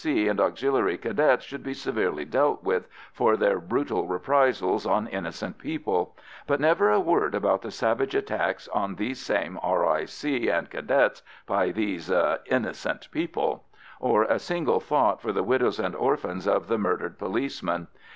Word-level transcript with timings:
C. 0.03 0.27
and 0.27 0.39
Auxiliary 0.41 0.97
Cadets 0.97 1.45
should 1.45 1.61
be 1.61 1.75
severely 1.75 2.25
dealt 2.25 2.63
with 2.63 2.87
for 3.13 3.37
their 3.37 3.59
brutal 3.59 4.07
reprisals 4.07 4.83
on 4.83 5.05
innocent 5.05 5.59
people, 5.59 6.17
but 6.47 6.59
never 6.59 6.89
a 6.89 6.99
word 6.99 7.35
about 7.35 7.61
the 7.61 7.69
savage 7.69 8.15
attacks 8.15 8.67
on 8.69 8.95
these 8.95 9.19
same 9.19 9.59
R.I.C. 9.61 10.49
and 10.49 10.67
Cadets 10.71 11.21
by 11.45 11.69
these 11.69 12.09
"innocent 12.47 13.09
people," 13.11 13.65
or 13.99 14.23
a 14.23 14.39
single 14.39 14.79
thought 14.79 15.21
for 15.21 15.31
the 15.31 15.43
widows 15.43 15.79
and 15.79 15.95
orphans 15.95 16.47
of 16.47 16.67
the 16.67 16.79
murdered 16.79 17.19
policemen. 17.19 17.85